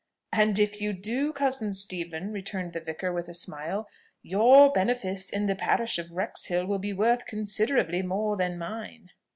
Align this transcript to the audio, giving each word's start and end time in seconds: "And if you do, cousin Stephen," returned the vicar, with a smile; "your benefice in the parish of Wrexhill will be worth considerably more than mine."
"And 0.33 0.57
if 0.57 0.81
you 0.81 0.93
do, 0.93 1.31
cousin 1.31 1.73
Stephen," 1.73 2.33
returned 2.33 2.73
the 2.73 2.79
vicar, 2.79 3.13
with 3.13 3.29
a 3.29 3.35
smile; 3.35 3.87
"your 4.23 4.71
benefice 4.71 5.29
in 5.29 5.45
the 5.45 5.53
parish 5.53 5.99
of 5.99 6.13
Wrexhill 6.13 6.65
will 6.65 6.79
be 6.79 6.91
worth 6.91 7.27
considerably 7.27 8.01
more 8.01 8.35
than 8.35 8.57
mine." 8.57 9.11